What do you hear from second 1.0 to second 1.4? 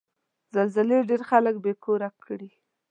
ډېر